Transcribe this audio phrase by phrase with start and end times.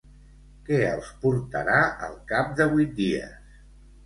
[0.69, 1.75] Què els portarà
[2.09, 3.63] al cap de vuit dies?